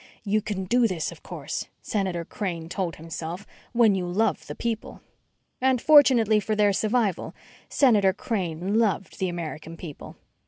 [0.23, 4.99] You can do this, of course, Senator Crane told himself, when you love the people.
[5.61, 7.35] And, fortunately for their survival,
[7.69, 10.15] Senator Crane loved the American people.